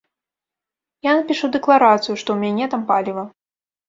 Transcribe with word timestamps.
Я 1.07 1.11
напішу 1.19 1.49
дэкларацыю, 1.55 2.15
што 2.21 2.29
ў 2.37 2.39
мяне 2.45 2.65
там 2.73 2.81
паліва. 2.89 3.27